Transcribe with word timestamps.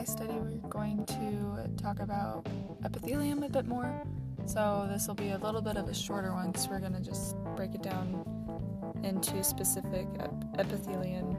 my 0.00 0.06
study, 0.06 0.32
we're 0.32 0.56
going 0.70 1.04
to 1.04 1.68
talk 1.76 2.00
about 2.00 2.46
epithelium 2.86 3.42
a 3.42 3.50
bit 3.50 3.66
more. 3.66 4.02
So, 4.46 4.88
this 4.90 5.06
will 5.06 5.14
be 5.14 5.32
a 5.32 5.36
little 5.36 5.60
bit 5.60 5.76
of 5.76 5.88
a 5.88 5.94
shorter 5.94 6.32
one 6.32 6.52
because 6.52 6.68
we're 6.68 6.80
going 6.80 6.94
to 6.94 7.02
just 7.02 7.36
break 7.54 7.74
it 7.74 7.82
down 7.82 8.24
into 9.04 9.44
specific 9.44 10.06
ep- 10.18 10.44
epithelium. 10.58 11.36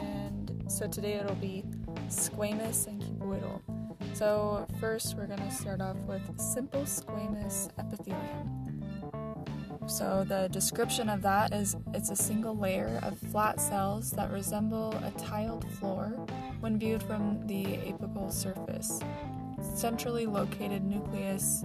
And 0.00 0.64
so, 0.68 0.88
today 0.88 1.14
it'll 1.16 1.34
be 1.34 1.64
squamous 2.08 2.86
and 2.86 3.02
cuboidal. 3.02 3.60
So, 4.14 4.66
first, 4.80 5.14
we're 5.14 5.26
going 5.26 5.46
to 5.46 5.50
start 5.50 5.82
off 5.82 5.98
with 6.06 6.22
simple 6.40 6.84
squamous 6.84 7.68
epithelium. 7.78 8.62
So, 9.86 10.24
the 10.26 10.48
description 10.50 11.10
of 11.10 11.20
that 11.22 11.52
is 11.52 11.76
it's 11.92 12.08
a 12.08 12.16
single 12.16 12.56
layer 12.56 13.00
of 13.02 13.18
flat 13.18 13.60
cells 13.60 14.12
that 14.12 14.32
resemble 14.32 14.94
a 15.04 15.10
tiled 15.18 15.70
floor 15.72 16.26
when 16.62 16.78
viewed 16.78 17.02
from 17.02 17.44
the 17.48 17.64
apical 17.64 18.32
surface. 18.32 19.00
Centrally 19.74 20.26
located 20.26 20.84
nucleus 20.84 21.64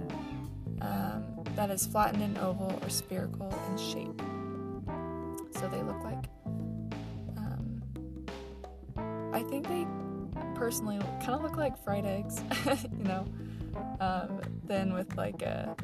um, 0.80 1.24
that 1.54 1.70
is 1.70 1.86
flattened 1.86 2.22
and 2.22 2.36
oval 2.38 2.76
or 2.82 2.88
spherical 2.90 3.48
in 3.70 3.78
shape. 3.78 4.20
So, 5.58 5.68
they 5.68 5.82
look 5.82 6.02
like. 6.02 6.24
Um, 7.36 7.82
I 9.32 9.42
think 9.44 9.68
they 9.68 9.86
personally 10.54 10.98
kind 11.20 11.30
of 11.30 11.42
look 11.42 11.56
like 11.56 11.82
fried 11.84 12.04
eggs, 12.04 12.42
you 12.98 13.04
know, 13.04 13.24
um, 14.00 14.40
then 14.64 14.92
with 14.92 15.16
like 15.16 15.42
a 15.42 15.76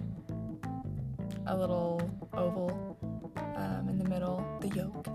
a 1.46 1.56
little 1.56 2.00
oval 2.32 2.96
um, 3.56 3.88
in 3.88 3.98
the 3.98 4.08
middle, 4.08 4.44
the 4.60 4.68
yolk, 4.68 5.06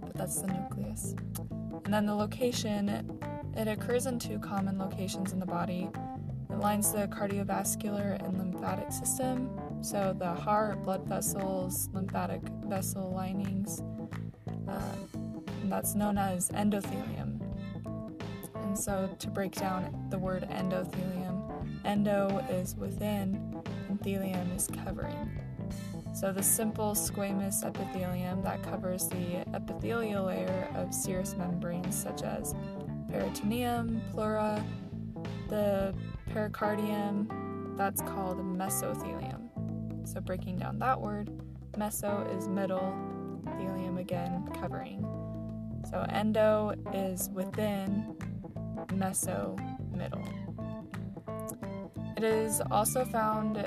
but 0.00 0.14
that's 0.14 0.40
the 0.40 0.48
nucleus. 0.48 1.14
And 1.84 1.92
then 1.92 2.06
the 2.06 2.14
location, 2.14 2.88
it 3.56 3.68
occurs 3.68 4.06
in 4.06 4.18
two 4.18 4.38
common 4.38 4.78
locations 4.78 5.32
in 5.32 5.40
the 5.40 5.46
body. 5.46 5.88
It 6.50 6.58
lines 6.58 6.92
the 6.92 7.08
cardiovascular 7.08 8.24
and 8.24 8.38
lymphatic 8.38 8.92
system, 8.92 9.50
so 9.82 10.14
the 10.18 10.32
heart, 10.32 10.82
blood 10.82 11.06
vessels, 11.06 11.88
lymphatic 11.92 12.42
vessel 12.66 13.12
linings. 13.12 13.82
Uh, 14.68 14.80
that's 15.64 15.94
known 15.94 16.18
as 16.18 16.50
endothelium. 16.50 17.40
And 18.62 18.78
so, 18.78 19.14
to 19.18 19.30
break 19.30 19.52
down 19.52 20.06
the 20.10 20.18
word 20.18 20.46
endothelium, 20.50 21.84
endo 21.84 22.44
is 22.50 22.74
within, 22.76 23.62
and 23.88 24.00
thelium 24.00 24.54
is 24.56 24.68
covering. 24.84 25.30
So, 26.12 26.32
the 26.32 26.42
simple 26.42 26.92
squamous 26.94 27.64
epithelium 27.64 28.42
that 28.42 28.62
covers 28.62 29.08
the 29.08 29.44
epithelial 29.54 30.26
layer 30.26 30.68
of 30.74 30.94
serous 30.94 31.36
membranes 31.36 31.96
such 31.96 32.22
as 32.22 32.54
peritoneum, 33.14 34.02
pleura, 34.10 34.64
the 35.48 35.94
pericardium, 36.32 37.76
that's 37.76 38.00
called 38.02 38.38
mesothelium. 38.38 39.48
So, 40.06 40.20
breaking 40.20 40.58
down 40.58 40.78
that 40.80 41.00
word, 41.00 41.30
meso 41.76 42.36
is 42.36 42.48
middle, 42.48 42.94
thelium 43.56 43.98
again 43.98 44.48
covering. 44.60 45.06
So, 45.88 46.04
endo 46.08 46.74
is 46.92 47.30
within, 47.30 48.16
meso, 48.88 49.56
middle. 49.96 50.26
It 52.16 52.24
is 52.24 52.60
also 52.70 53.04
found 53.04 53.58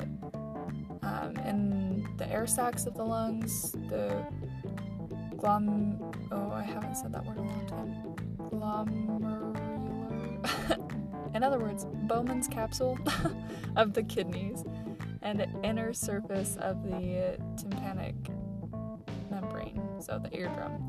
um, 1.02 1.36
in 1.45 2.08
the 2.17 2.30
air 2.32 2.48
sacs 2.48 2.86
of 2.86 2.95
the 2.95 3.04
lungs, 3.04 3.72
the 3.89 4.26
glom. 5.38 6.11
Oh, 6.32 6.52
I 6.52 6.64
haven't 6.64 6.95
said 6.95 7.14
that 7.14 7.26
word 7.26 7.38
in 7.38 7.44
a 7.44 7.48
long 7.48 7.67
time. 7.67 8.17
Glomerular. 8.50 9.36
in 11.33 11.43
other 11.43 11.59
words, 11.59 11.85
Bowman's 12.03 12.47
capsule 12.47 12.98
of 13.75 13.93
the 13.93 14.03
kidneys 14.03 14.64
and 15.21 15.39
the 15.39 15.48
inner 15.64 15.93
surface 15.93 16.58
of 16.61 16.83
the 16.83 17.37
tympanic 17.58 18.15
membrane, 19.30 19.81
so 19.99 20.20
the 20.20 20.36
eardrum. 20.36 20.83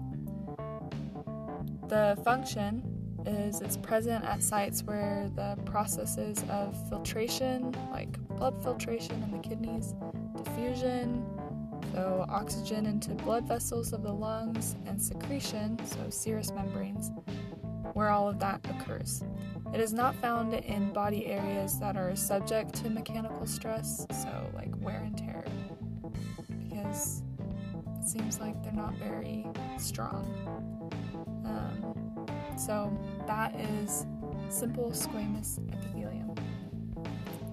The 1.88 2.18
function 2.24 2.82
is 3.26 3.60
it's 3.60 3.76
present 3.76 4.24
at 4.24 4.42
sites 4.42 4.82
where 4.82 5.30
the 5.34 5.56
processes 5.64 6.42
of 6.48 6.76
filtration, 6.88 7.74
like 7.90 8.18
blood 8.28 8.62
filtration 8.62 9.22
in 9.22 9.30
the 9.30 9.38
kidneys, 9.38 9.94
diffusion, 10.36 11.24
so 11.92 12.24
oxygen 12.28 12.86
into 12.86 13.10
blood 13.10 13.46
vessels 13.46 13.92
of 13.92 14.02
the 14.02 14.12
lungs, 14.12 14.76
and 14.86 15.00
secretion, 15.00 15.78
so 15.84 15.98
serous 16.10 16.52
membranes, 16.52 17.10
where 17.98 18.10
all 18.10 18.28
of 18.28 18.38
that 18.38 18.64
occurs. 18.70 19.24
It 19.74 19.80
is 19.80 19.92
not 19.92 20.14
found 20.14 20.54
in 20.54 20.92
body 20.92 21.26
areas 21.26 21.80
that 21.80 21.96
are 21.96 22.14
subject 22.14 22.72
to 22.74 22.88
mechanical 22.88 23.44
stress, 23.44 24.06
so 24.22 24.48
like 24.54 24.70
wear 24.78 25.00
and 25.00 25.18
tear, 25.18 25.44
because 26.62 27.24
it 28.00 28.08
seems 28.08 28.38
like 28.38 28.62
they're 28.62 28.72
not 28.72 28.94
very 28.98 29.44
strong. 29.78 30.24
Um, 31.44 32.28
so 32.56 32.96
that 33.26 33.52
is 33.56 34.06
simple 34.48 34.92
squamous 34.92 35.58
epithelium. 35.72 36.36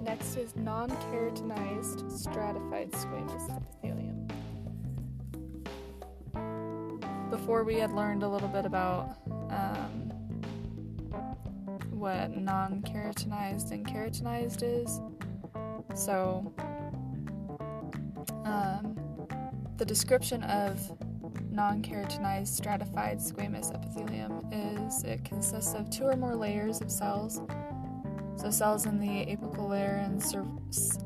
Next 0.03 0.35
is 0.35 0.55
non 0.55 0.91
keratinized 0.91 2.11
stratified 2.11 2.91
squamous 2.91 3.50
epithelium. 3.50 4.28
Before 7.31 7.63
we 7.63 7.78
had 7.78 7.91
learned 7.94 8.22
a 8.22 8.29
little 8.29 8.47
bit 8.47 8.67
about 8.67 9.25
what 12.05 12.38
non 12.38 12.83
keratinized 12.83 13.71
and 13.71 13.83
keratinized 13.83 14.61
is. 14.61 15.01
So, 15.95 16.53
um, 18.45 18.95
the 19.77 19.85
description 19.85 20.43
of 20.43 20.79
non 21.49 21.81
keratinized 21.81 22.49
stratified 22.49 23.17
squamous 23.17 23.73
epithelium 23.73 24.47
is 24.51 25.03
it 25.03 25.25
consists 25.25 25.73
of 25.73 25.89
two 25.89 26.03
or 26.03 26.16
more 26.16 26.35
layers 26.35 26.79
of 26.79 26.91
cells 26.91 27.41
so, 28.37 28.51
cells 28.51 28.85
in 28.85 28.99
the 28.99 29.25
apical 29.25 29.69
layer 29.69 29.95
and 30.03 30.22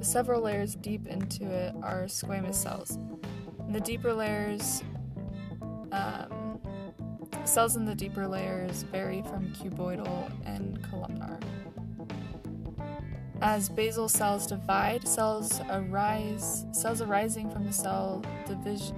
several 0.06 0.42
layers 0.42 0.76
deep 0.76 1.08
into 1.08 1.46
it 1.46 1.76
are 1.82 2.06
squamous 2.06 2.56
cells. 2.56 2.98
In 3.66 3.72
the 3.72 3.80
deeper 3.80 4.14
layers, 4.14 4.84
um, 5.94 6.39
cells 7.50 7.76
in 7.76 7.84
the 7.84 7.96
deeper 7.96 8.28
layers 8.28 8.84
vary 8.84 9.24
from 9.24 9.48
cuboidal 9.54 10.32
and 10.46 10.82
columnar. 10.90 11.40
As 13.42 13.70
basal 13.70 14.08
cells 14.08 14.46
divide, 14.46 15.08
cells 15.08 15.60
arise, 15.70 16.66
cells 16.72 17.02
arising 17.02 17.50
from 17.50 17.66
the 17.66 17.74
cell 17.74 18.24
division. 18.46 18.96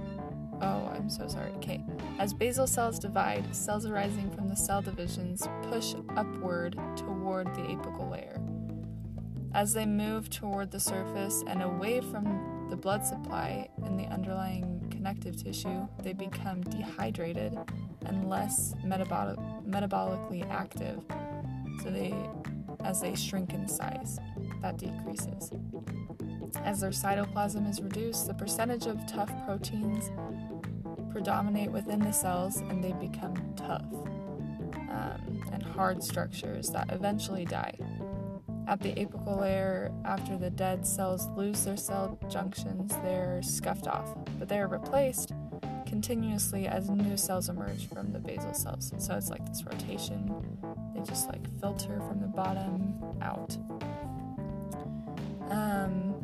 Oh, 0.60 0.90
I'm 0.94 1.08
so 1.08 1.26
sorry. 1.28 1.50
Okay. 1.52 1.82
As 2.18 2.34
basal 2.34 2.66
cells 2.66 2.98
divide, 2.98 3.56
cells 3.56 3.86
arising 3.86 4.30
from 4.30 4.48
the 4.48 4.56
cell 4.56 4.82
divisions 4.82 5.48
push 5.70 5.94
upward 6.16 6.78
toward 6.96 7.46
the 7.54 7.62
apical 7.62 8.10
layer. 8.10 8.38
As 9.54 9.72
they 9.72 9.86
move 9.86 10.28
toward 10.28 10.70
the 10.70 10.80
surface 10.80 11.42
and 11.46 11.62
away 11.62 12.00
from 12.00 12.66
the 12.68 12.76
blood 12.76 13.04
supply 13.04 13.68
in 13.86 13.96
the 13.96 14.06
underlying 14.06 14.86
connective 14.90 15.42
tissue, 15.42 15.88
they 16.02 16.12
become 16.12 16.62
dehydrated 16.62 17.58
and 18.06 18.28
less 18.28 18.74
metabolic, 18.84 19.38
metabolically 19.66 20.48
active. 20.50 21.02
So 21.82 21.90
they 21.90 22.14
as 22.84 23.00
they 23.00 23.14
shrink 23.14 23.52
in 23.52 23.68
size, 23.68 24.18
that 24.60 24.78
decreases. 24.78 25.52
As 26.64 26.80
their 26.80 26.90
cytoplasm 26.90 27.68
is 27.68 27.80
reduced, 27.80 28.26
the 28.26 28.34
percentage 28.34 28.86
of 28.86 29.06
tough 29.06 29.30
proteins 29.46 30.10
predominate 31.10 31.70
within 31.70 32.00
the 32.00 32.12
cells 32.12 32.58
and 32.58 32.82
they 32.82 32.92
become 32.92 33.34
tough 33.56 33.84
um, 34.90 35.42
and 35.52 35.62
hard 35.62 36.02
structures 36.02 36.70
that 36.70 36.90
eventually 36.92 37.44
die. 37.44 37.74
At 38.68 38.80
the 38.80 38.92
apical 38.92 39.40
layer, 39.40 39.90
after 40.04 40.38
the 40.38 40.50
dead 40.50 40.86
cells 40.86 41.26
lose 41.36 41.64
their 41.64 41.76
cell 41.76 42.18
junctions, 42.30 42.92
they're 43.02 43.42
scuffed 43.42 43.88
off, 43.88 44.14
but 44.38 44.48
they 44.48 44.58
are 44.58 44.68
replaced 44.68 45.32
continuously 45.92 46.66
as 46.66 46.88
new 46.88 47.18
cells 47.18 47.50
emerge 47.50 47.86
from 47.86 48.10
the 48.12 48.18
basal 48.18 48.54
cells. 48.54 48.94
So 48.96 49.14
it's 49.14 49.28
like 49.28 49.46
this 49.46 49.62
rotation. 49.62 50.34
They 50.94 51.02
just 51.02 51.28
like 51.28 51.46
filter 51.60 52.00
from 52.08 52.18
the 52.18 52.28
bottom 52.28 52.94
out. 53.20 53.54
Um, 55.50 56.14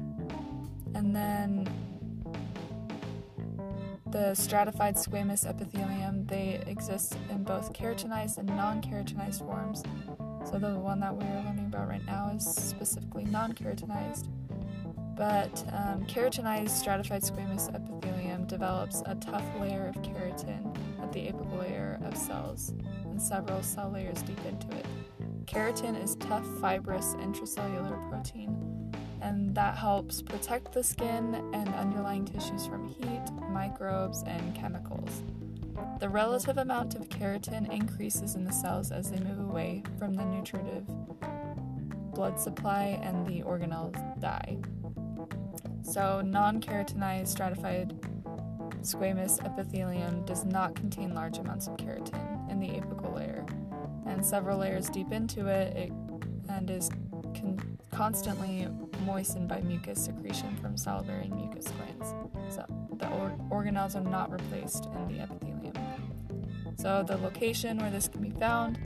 and 0.94 1.15
then 1.15 1.69
the 4.11 4.35
stratified 4.35 4.97
squamous 4.97 5.47
epithelium, 5.47 6.25
they 6.25 6.65
exist 6.67 7.19
in 7.29 7.44
both 7.44 7.75
keratinized 7.75 8.38
and 8.38 8.49
non 8.49 8.81
keratinized 8.81 9.41
forms. 9.41 9.82
So, 10.50 10.59
the 10.59 10.79
one 10.79 10.99
that 11.00 11.15
we're 11.15 11.43
learning 11.44 11.67
about 11.67 11.88
right 11.88 12.05
now 12.06 12.32
is 12.35 12.43
specifically 12.43 13.26
non 13.26 13.53
keratinized. 13.53 14.29
But 15.15 15.62
um, 15.73 16.06
keratinized 16.06 16.70
stratified 16.70 17.23
squamous 17.23 17.69
epithelium 17.75 18.18
develops 18.48 19.02
a 19.06 19.14
tough 19.16 19.44
layer 19.60 19.86
of 19.86 20.02
keratin 20.02 20.74
at 21.02 21.12
the 21.12 21.20
apical 21.20 21.60
layer 21.60 22.00
of 22.04 22.16
cells 22.16 22.72
and 23.04 23.20
several 23.20 23.62
cell 23.62 23.90
layers 23.90 24.22
deep 24.22 24.40
into 24.46 24.68
it. 24.76 24.86
keratin 25.46 26.02
is 26.02 26.16
tough, 26.16 26.46
fibrous 26.60 27.14
intracellular 27.16 28.08
protein, 28.10 28.92
and 29.20 29.54
that 29.54 29.76
helps 29.76 30.22
protect 30.22 30.72
the 30.72 30.82
skin 30.82 31.34
and 31.52 31.68
underlying 31.74 32.24
tissues 32.24 32.66
from 32.66 32.88
heat, 32.88 33.22
microbes, 33.50 34.22
and 34.26 34.54
chemicals. 34.54 35.22
The 36.00 36.08
relative 36.08 36.58
amount 36.58 36.94
of 36.94 37.08
keratin 37.08 37.72
increases 37.72 38.34
in 38.34 38.44
the 38.44 38.52
cells 38.52 38.90
as 38.90 39.10
they 39.10 39.20
move 39.20 39.40
away 39.40 39.82
from 39.98 40.14
the 40.14 40.24
nutritive 40.24 40.86
blood 42.14 42.40
supply 42.40 42.98
and 43.02 43.26
the 43.26 43.42
organelles 43.42 44.20
die. 44.20 44.58
So, 45.82 46.20
non 46.20 46.60
keratinized 46.60 47.28
stratified 47.28 47.94
squamous 48.82 49.44
epithelium 49.44 50.25
does 50.25 50.44
not 50.44 50.75
contain 50.75 51.14
large 51.14 51.38
amounts 51.38 51.66
of 51.66 51.76
keratin 51.76 52.50
in 52.50 52.60
the 52.60 52.69
apical 52.69 53.14
layer, 53.14 53.44
and 54.06 54.25
several 54.25 54.58
layers 54.58 54.88
deep 54.88 55.12
into 55.12 55.46
it, 55.46 55.76
it 55.76 55.92
and 56.48 56.70
is 56.70 56.88
con- 57.34 57.78
constantly 57.90 58.69
moistened 59.04 59.48
by 59.48 59.60
mucus 59.60 60.04
secretion 60.04 60.56
from 60.56 60.76
salivary 60.76 61.25
and 61.25 61.36
mucus 61.36 61.69
glands. 61.69 62.14
So 62.48 62.64
the 62.96 63.08
or- 63.08 63.36
organelles 63.50 63.94
are 63.94 64.08
not 64.08 64.30
replaced 64.30 64.86
in 64.86 65.08
the 65.08 65.22
epithelium. 65.22 65.74
So 66.76 67.02
the 67.02 67.16
location 67.19 67.78
where 67.78 67.90
this 67.90 68.08
can 68.08 68.22
be 68.22 68.31
found, 68.31 68.78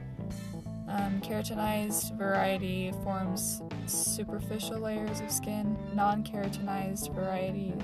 um, 0.88 1.20
keratinized 1.20 2.16
variety 2.16 2.92
forms 3.04 3.62
superficial 3.86 4.78
layers 4.78 5.20
of 5.20 5.30
skin. 5.30 5.76
Non-keratinized 5.94 7.14
variety 7.14 7.74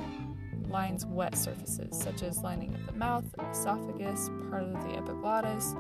lines 0.68 1.06
wet 1.06 1.36
surfaces, 1.36 1.98
such 1.98 2.22
as 2.22 2.38
lining 2.38 2.74
of 2.74 2.86
the 2.86 2.92
mouth, 2.92 3.24
esophagus, 3.50 4.30
part 4.50 4.62
of 4.62 4.72
the 4.84 4.96
epiglottis, 4.96 5.74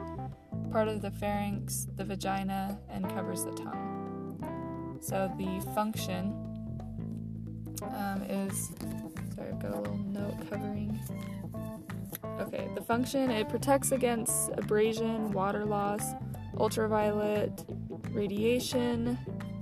part 0.70 0.88
of 0.88 1.02
the 1.02 1.10
pharynx, 1.10 1.86
the 1.96 2.04
vagina, 2.04 2.78
and 2.90 3.08
covers 3.10 3.44
the 3.44 3.52
tongue. 3.52 4.98
So 5.00 5.32
the 5.38 5.60
function 5.74 6.34
um, 7.82 8.22
is 8.28 8.70
sorry, 9.34 9.50
I've 9.50 9.58
got 9.60 9.74
a 9.74 9.80
little 9.80 9.98
note 9.98 10.50
covering. 10.50 10.98
Okay, 12.40 12.68
the 12.74 12.82
function 12.82 13.30
it 13.30 13.48
protects 13.48 13.92
against 13.92 14.50
abrasion, 14.56 15.32
water 15.32 15.64
loss, 15.64 16.02
ultraviolet 16.58 17.64
radiation, 18.10 19.18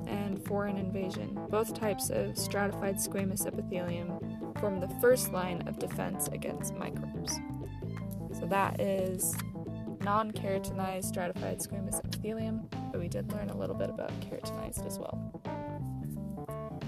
and 0.06 0.42
foreign 0.44 0.76
invasion. 0.76 1.38
Both 1.50 1.74
types 1.74 2.10
of 2.10 2.38
stratified 2.38 2.96
squamous 2.96 3.46
epithelium 3.46 4.18
form 4.58 4.80
the 4.80 4.88
first 5.00 5.32
line 5.32 5.66
of 5.66 5.78
defense 5.78 6.28
against 6.28 6.74
microbes. 6.74 7.38
So 8.38 8.46
that 8.46 8.80
is 8.80 9.34
non 10.02 10.30
keratinized 10.30 11.04
stratified 11.04 11.58
squamous 11.58 12.04
epithelium, 12.04 12.68
but 12.92 13.00
we 13.00 13.08
did 13.08 13.32
learn 13.32 13.50
a 13.50 13.56
little 13.56 13.74
bit 13.74 13.90
about 13.90 14.12
keratinized 14.20 14.86
as 14.86 14.98
well. 14.98 15.42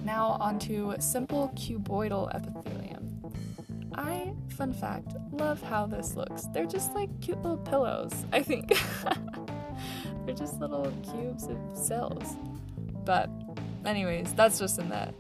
Now, 0.05 0.39
onto 0.41 0.95
simple 1.01 1.53
cuboidal 1.55 2.35
epithelium. 2.35 3.21
I, 3.95 4.33
fun 4.51 4.73
fact, 4.73 5.15
love 5.33 5.61
how 5.61 5.87
this 5.87 6.15
looks. 6.15 6.45
They're 6.55 6.67
just 6.67 6.95
like 6.95 7.11
cute 7.21 7.43
little 7.43 7.59
pillows, 7.59 8.15
I 8.33 8.43
think. 8.43 8.73
They're 10.25 10.35
just 10.35 10.61
little 10.61 10.93
cubes 11.03 11.49
of 11.49 11.59
cells. 11.75 12.37
But, 13.05 13.29
anyways, 13.85 14.33
that's 14.35 14.59
just 14.59 14.79
in 14.79 14.89
the 14.89 15.13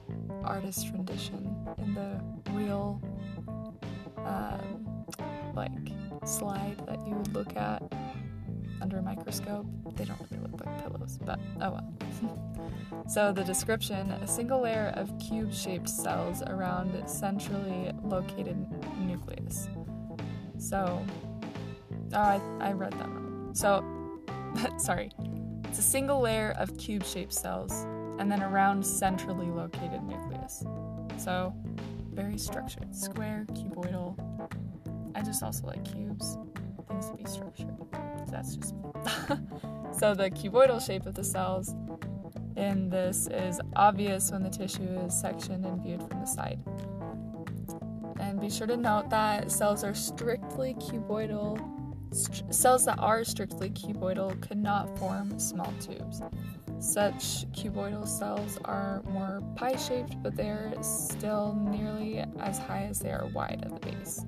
artist 0.44 0.88
rendition. 0.92 1.56
In 1.78 1.94
the 1.94 2.20
real, 2.58 3.00
um, 4.18 5.04
like, 5.54 5.70
slide 6.24 6.76
that 6.86 6.98
you 7.06 7.14
would 7.14 7.32
look 7.32 7.56
at 7.56 7.82
under 8.80 8.98
a 8.98 9.02
microscope, 9.02 9.66
they 9.96 10.04
don't 10.04 10.20
really 10.30 10.42
look 10.50 10.64
like 10.64 10.82
pillows, 10.82 11.18
but 11.24 11.38
oh 11.60 11.70
well. 11.70 13.04
so, 13.08 13.32
the 13.32 13.44
description 13.44 14.10
a 14.12 14.26
single 14.26 14.60
layer 14.60 14.92
of 14.96 15.10
cube 15.18 15.52
shaped 15.52 15.88
cells 15.88 16.42
around 16.46 17.08
centrally 17.08 17.90
located 18.04 18.56
nucleus. 19.00 19.68
So, 20.58 21.04
oh, 22.12 22.18
I, 22.18 22.40
I 22.60 22.72
read 22.72 22.92
that 22.92 23.08
wrong. 23.08 23.50
So, 23.52 23.84
sorry, 24.78 25.10
it's 25.64 25.78
a 25.78 25.82
single 25.82 26.20
layer 26.20 26.54
of 26.58 26.76
cube 26.78 27.04
shaped 27.04 27.32
cells 27.32 27.86
and 28.18 28.30
then 28.30 28.42
around 28.42 28.84
centrally 28.84 29.46
located 29.46 30.02
nucleus. 30.02 30.64
So, 31.16 31.54
very 32.18 32.36
structured 32.36 32.92
square, 32.96 33.46
cuboidal. 33.52 34.18
I 35.14 35.22
just 35.22 35.40
also 35.40 35.68
like 35.68 35.84
cubes, 35.84 36.36
things 36.88 37.10
to 37.10 37.16
be 37.16 37.24
structured. 37.24 37.76
That's 38.28 38.56
just 38.56 38.74
so 40.00 40.14
the 40.16 40.28
cuboidal 40.28 40.84
shape 40.84 41.06
of 41.06 41.14
the 41.14 41.22
cells 41.22 41.76
in 42.56 42.90
this 42.90 43.28
is 43.28 43.60
obvious 43.76 44.32
when 44.32 44.42
the 44.42 44.50
tissue 44.50 44.82
is 45.06 45.14
sectioned 45.14 45.64
and 45.64 45.80
viewed 45.80 46.00
from 46.08 46.18
the 46.18 46.26
side. 46.26 46.58
And 48.18 48.40
be 48.40 48.50
sure 48.50 48.66
to 48.66 48.76
note 48.76 49.10
that 49.10 49.52
cells 49.52 49.84
are 49.84 49.94
strictly 49.94 50.74
cuboidal. 50.74 51.77
St- 52.12 52.54
cells 52.54 52.84
that 52.86 52.98
are 52.98 53.24
strictly 53.24 53.70
cuboidal 53.70 54.40
cannot 54.40 54.98
form 54.98 55.38
small 55.38 55.72
tubes. 55.80 56.22
Such 56.80 57.50
cuboidal 57.52 58.06
cells 58.06 58.58
are 58.64 59.02
more 59.10 59.42
pie 59.56 59.76
shaped, 59.76 60.22
but 60.22 60.36
they 60.36 60.48
are 60.48 60.72
still 60.82 61.54
nearly 61.60 62.24
as 62.38 62.58
high 62.58 62.84
as 62.84 63.00
they 63.00 63.10
are 63.10 63.26
wide 63.34 63.62
at 63.64 63.80
the 63.80 63.90
base. 63.90 64.24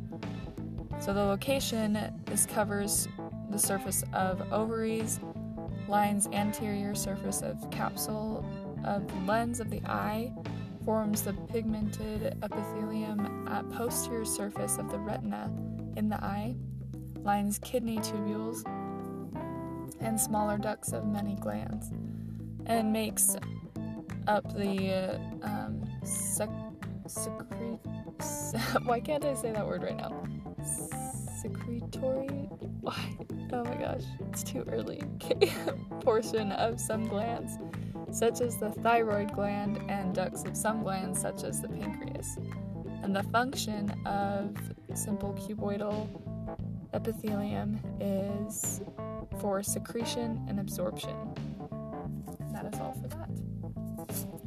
So 1.00 1.14
the 1.14 1.22
location 1.22 1.98
this 2.26 2.46
covers 2.46 3.08
the 3.50 3.58
surface 3.58 4.04
of 4.12 4.52
ovaries, 4.52 5.20
lines 5.88 6.28
anterior 6.32 6.94
surface 6.94 7.42
of 7.42 7.70
capsule 7.70 8.44
of 8.84 9.02
lens 9.26 9.60
of 9.60 9.70
the 9.70 9.82
eye, 9.86 10.32
forms 10.84 11.22
the 11.22 11.32
pigmented 11.32 12.36
epithelium 12.42 13.48
at 13.48 13.68
posterior 13.70 14.24
surface 14.24 14.78
of 14.78 14.90
the 14.90 14.98
retina 14.98 15.50
in 15.96 16.08
the 16.08 16.22
eye, 16.22 16.54
lines 17.22 17.58
kidney 17.58 17.98
tubules 17.98 18.64
and 20.00 20.18
smaller 20.18 20.58
ducts 20.58 20.92
of 20.92 21.06
many 21.06 21.36
glands, 21.36 21.90
and 22.66 22.92
makes 22.92 23.36
up 24.26 24.54
the 24.56 25.18
uh, 25.42 25.46
um, 25.46 25.84
sec-. 26.04 26.48
Why 28.84 29.00
can't 29.00 29.24
I 29.24 29.34
say 29.34 29.52
that 29.52 29.66
word 29.66 29.82
right 29.82 29.96
now? 29.96 30.22
Secretory. 31.42 32.28
Why? 32.80 33.16
Oh 33.52 33.64
my 33.64 33.74
gosh, 33.74 34.04
it's 34.28 34.42
too 34.42 34.64
early. 34.70 35.02
portion 36.00 36.52
of 36.52 36.78
some 36.80 37.08
glands, 37.08 37.58
such 38.12 38.40
as 38.40 38.56
the 38.58 38.70
thyroid 38.70 39.32
gland, 39.32 39.80
and 39.88 40.14
ducts 40.14 40.44
of 40.44 40.56
some 40.56 40.82
glands, 40.82 41.20
such 41.20 41.42
as 41.42 41.60
the 41.60 41.68
pancreas. 41.68 42.38
And 43.02 43.16
the 43.16 43.22
function 43.24 43.90
of 44.06 44.56
simple 44.94 45.34
cuboidal 45.34 46.08
epithelium 46.92 47.80
is 48.00 48.80
for 49.40 49.62
secretion 49.62 50.44
and 50.48 50.60
absorption. 50.60 51.16
That 52.52 52.72
is 52.72 52.80
all 52.80 52.92
for 53.00 53.08
that. 53.08 53.30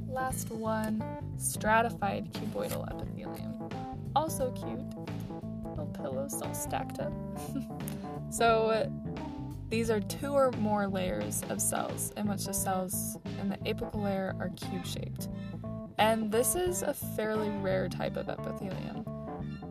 Last 0.08 0.52
one 0.52 1.04
stratified 1.38 2.32
cuboidal 2.34 2.88
epithelium. 2.90 3.70
Also 4.16 4.52
cute. 4.52 4.80
Little 5.64 5.88
pillows 5.88 6.42
all 6.42 6.54
stacked 6.54 7.00
up. 7.00 7.14
so, 8.30 8.90
these 9.70 9.90
are 9.90 10.00
two 10.00 10.34
or 10.34 10.52
more 10.60 10.88
layers 10.88 11.42
of 11.50 11.60
cells 11.60 12.14
in 12.16 12.28
which 12.28 12.46
the 12.46 12.54
cells 12.54 13.18
in 13.42 13.50
the 13.50 13.58
apical 13.58 14.04
layer 14.04 14.36
are 14.40 14.50
cube 14.50 14.86
shaped. 14.86 15.30
And 15.98 16.32
this 16.32 16.54
is 16.54 16.84
a 16.84 16.94
fairly 16.94 17.50
rare 17.50 17.90
type 17.90 18.16
of 18.16 18.30
epithelium. 18.30 19.04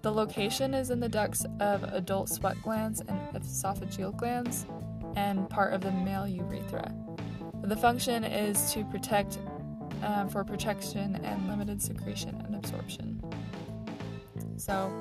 The 0.02 0.10
location 0.10 0.74
is 0.74 0.90
in 0.90 0.98
the 0.98 1.08
ducts 1.08 1.46
of 1.60 1.84
adult 1.84 2.28
sweat 2.28 2.60
glands 2.60 3.00
and 3.00 3.18
esophageal 3.34 4.16
glands 4.16 4.66
and 5.14 5.48
part 5.48 5.72
of 5.72 5.80
the 5.80 5.92
male 5.92 6.26
urethra. 6.26 6.92
The 7.62 7.76
function 7.76 8.24
is 8.24 8.72
to 8.72 8.84
protect 8.86 9.38
um, 10.02 10.28
for 10.28 10.42
protection 10.42 11.16
and 11.22 11.48
limited 11.48 11.80
secretion 11.80 12.34
and 12.44 12.56
absorption. 12.56 13.22
So 14.56 14.92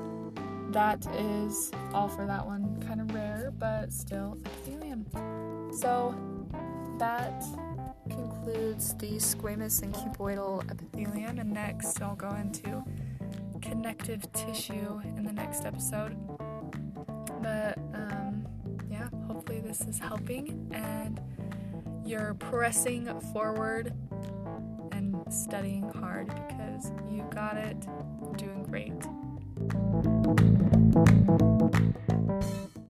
that 0.70 1.04
is 1.16 1.72
all 1.92 2.08
for 2.08 2.24
that 2.26 2.46
one. 2.46 2.80
Kind 2.86 3.00
of 3.00 3.12
rare, 3.12 3.52
but 3.58 3.92
still 3.92 4.38
epithelium. 4.44 5.06
So 5.74 6.14
that 6.98 7.42
concludes 8.08 8.94
the 8.94 9.16
squamous 9.16 9.82
and 9.82 9.92
cuboidal 9.94 10.70
epithelium, 10.70 11.40
and 11.40 11.52
next 11.52 12.00
I'll 12.00 12.14
go 12.14 12.30
into 12.36 12.84
connective 13.62 14.30
tissue 14.32 15.00
in 15.16 15.24
the 15.24 15.32
next 15.32 15.64
episode. 15.64 16.16
But 17.40 17.78
um, 17.94 18.46
yeah, 18.90 19.08
hopefully 19.26 19.60
this 19.60 19.80
is 19.82 19.98
helping 19.98 20.68
and 20.72 21.20
you're 22.04 22.34
pressing 22.34 23.20
forward 23.32 23.94
and 24.92 25.16
studying 25.32 25.88
hard 25.92 26.26
because 26.26 26.92
you 27.10 27.24
got 27.30 27.56
it. 27.56 27.86
You're 28.20 28.34
doing 28.34 28.64
great. 28.64 28.92